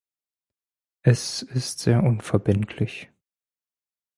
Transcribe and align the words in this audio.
Es 1.03 1.43
ist 1.43 1.77
sehr 1.77 2.01
unverbindlich. 2.01 3.11